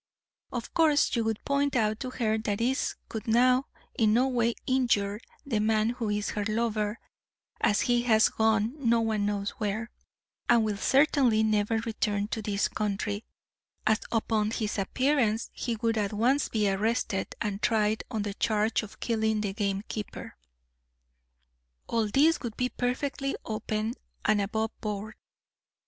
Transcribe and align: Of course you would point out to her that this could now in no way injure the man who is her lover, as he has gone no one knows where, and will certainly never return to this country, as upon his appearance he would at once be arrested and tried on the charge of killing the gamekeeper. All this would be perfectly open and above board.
Of 0.51 0.73
course 0.73 1.15
you 1.15 1.23
would 1.25 1.45
point 1.45 1.75
out 1.75 1.99
to 1.99 2.09
her 2.09 2.39
that 2.39 2.57
this 2.57 2.95
could 3.07 3.27
now 3.27 3.67
in 3.93 4.15
no 4.15 4.27
way 4.27 4.55
injure 4.65 5.19
the 5.45 5.59
man 5.59 5.91
who 5.91 6.09
is 6.09 6.31
her 6.31 6.43
lover, 6.43 6.97
as 7.59 7.81
he 7.81 8.01
has 8.01 8.27
gone 8.29 8.73
no 8.79 8.99
one 9.01 9.27
knows 9.27 9.51
where, 9.51 9.91
and 10.49 10.63
will 10.63 10.77
certainly 10.77 11.43
never 11.43 11.77
return 11.77 12.29
to 12.29 12.41
this 12.41 12.67
country, 12.67 13.25
as 13.85 13.99
upon 14.11 14.49
his 14.49 14.79
appearance 14.79 15.51
he 15.53 15.75
would 15.75 15.99
at 15.99 16.13
once 16.13 16.49
be 16.49 16.67
arrested 16.67 17.35
and 17.39 17.61
tried 17.61 18.03
on 18.09 18.23
the 18.23 18.33
charge 18.33 18.81
of 18.81 18.99
killing 19.01 19.41
the 19.41 19.53
gamekeeper. 19.53 20.35
All 21.85 22.07
this 22.07 22.39
would 22.41 22.57
be 22.57 22.69
perfectly 22.69 23.35
open 23.45 23.93
and 24.25 24.41
above 24.41 24.71
board. 24.81 25.13